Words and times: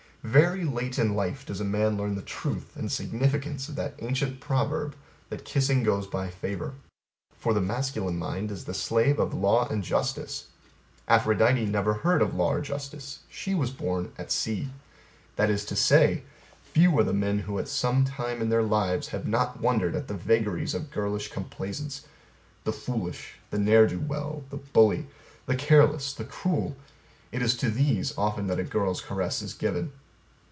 Very 0.23 0.65
late 0.65 0.99
in 0.99 1.15
life 1.15 1.47
does 1.47 1.59
a 1.61 1.65
man 1.65 1.97
learn 1.97 2.13
the 2.13 2.21
truth 2.21 2.73
(and 2.75 2.91
significance) 2.91 3.67
of 3.67 3.75
that 3.77 3.95
ancient 4.03 4.39
proverb 4.39 4.95
that 5.31 5.43
Kissing 5.45 5.81
goes 5.81 6.05
by 6.05 6.29
Favour. 6.29 6.75
For 7.39 7.55
The 7.55 7.59
masculine 7.61 8.19
mind 8.19 8.51
is 8.51 8.65
the 8.65 8.75
slave 8.75 9.17
of 9.17 9.33
Law 9.33 9.67
and 9.67 9.83
Justice: 9.83 10.49
Aphrodite 11.07 11.65
never 11.65 11.95
heard 11.95 12.21
of 12.21 12.35
Law 12.35 12.51
or 12.53 12.61
Justice: 12.61 13.21
she 13.31 13.55
was 13.55 13.71
born 13.71 14.11
at 14.15 14.31
sea. 14.31 14.69
That 15.37 15.49
is 15.49 15.65
to 15.65 15.75
say, 15.75 16.21
Few 16.71 16.95
are 16.99 17.03
the 17.03 17.13
men 17.13 17.39
who 17.39 17.57
at 17.57 17.67
some 17.67 18.05
time 18.05 18.43
in 18.43 18.49
their 18.49 18.61
lives 18.61 19.07
have 19.07 19.25
not 19.27 19.59
wondered 19.59 19.95
at 19.95 20.07
the 20.07 20.13
vagaries 20.13 20.75
of 20.75 20.91
girlish 20.91 21.31
complaisance: 21.31 22.01
the 22.63 22.71
foolish, 22.71 23.37
the 23.49 23.57
ne'er 23.57 23.87
do 23.87 23.99
well, 23.99 24.43
the 24.51 24.57
bully, 24.57 25.07
the 25.47 25.55
careless, 25.55 26.13
the 26.13 26.25
cruel, 26.25 26.75
it 27.31 27.41
is 27.41 27.57
to 27.57 27.71
these 27.71 28.15
often 28.19 28.45
that 28.45 28.59
a 28.59 28.63
girls' 28.63 29.01
caress 29.01 29.41
is 29.41 29.55
given. 29.55 29.91